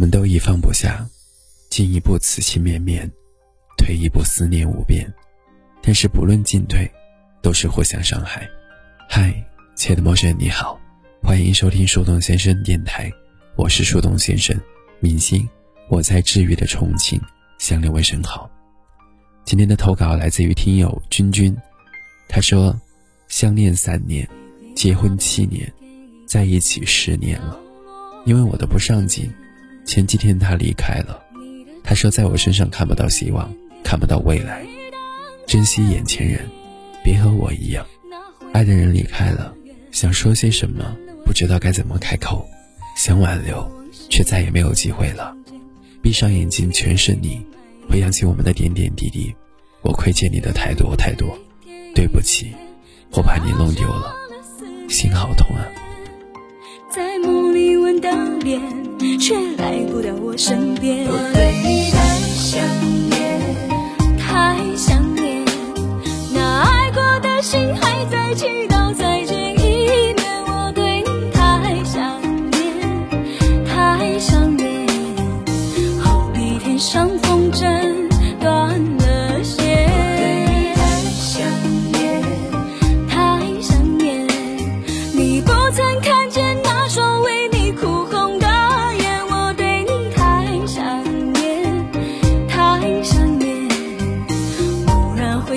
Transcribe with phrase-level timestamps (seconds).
[0.00, 1.06] 我们都已放不下，
[1.68, 3.06] 进一步此情绵绵，
[3.76, 5.06] 退一步思念无边。
[5.82, 6.90] 但是不论进退，
[7.42, 8.48] 都是互相伤害。
[9.10, 9.30] 嗨，
[9.76, 10.80] 亲爱的陌生人，你好，
[11.22, 13.12] 欢迎收听树洞先生电台，
[13.56, 14.58] 我是树洞先生，
[15.00, 15.46] 明星，
[15.90, 17.20] 我在治愈的重庆
[17.58, 18.50] 向两位问好。
[19.44, 21.54] 今天的投稿来自于听友君君，
[22.26, 22.74] 他说：
[23.28, 24.26] 相恋三年，
[24.74, 25.70] 结婚七年，
[26.26, 27.60] 在一起十年了。
[28.24, 29.30] 因为我的不上进，
[29.90, 31.20] 前几天他离开了。
[31.82, 34.64] 他说在我身上看不到希望，看不到未来。
[35.48, 36.48] 珍惜眼前人，
[37.02, 37.84] 别和我一样。
[38.52, 39.52] 爱的人离开了，
[39.90, 42.48] 想说些什么，不知道该怎么开口。
[42.96, 43.68] 想挽留，
[44.08, 45.34] 却再也没有机会了。
[46.00, 47.44] 闭上眼睛，全是你。
[47.88, 49.34] 回想起我们的点点滴滴，
[49.82, 51.36] 我亏欠你的太多太多，
[51.96, 52.52] 对不起，
[53.10, 54.14] 我把你弄丢了，
[54.88, 55.66] 心好痛啊。
[56.92, 58.60] 在梦里闻到脸，
[59.30, 61.06] 却来不了我身边。
[61.06, 61.98] 我对你的
[62.34, 62.60] 想
[63.10, 63.38] 念，
[64.18, 65.44] 太想念，
[66.34, 68.69] 那爱过的心还在祈祷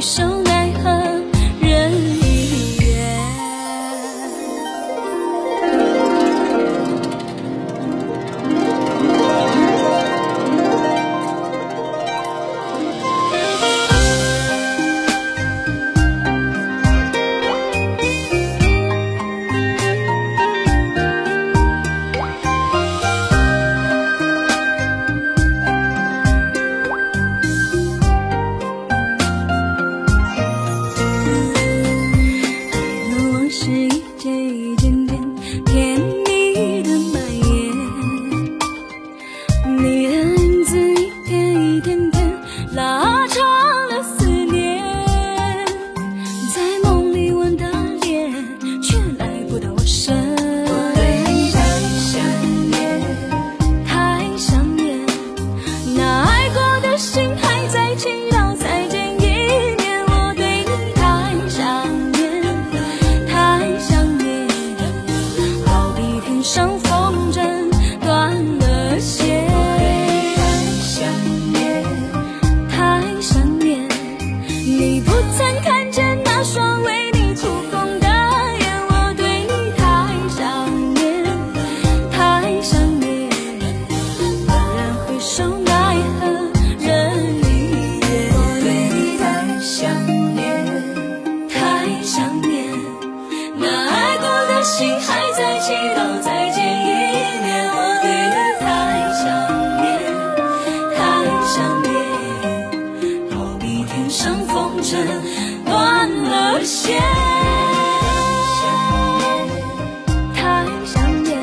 [0.00, 0.49] 一生
[105.64, 107.00] 断了线。
[110.34, 111.38] 太想念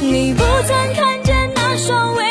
[0.00, 2.25] 你，不曾看见那双。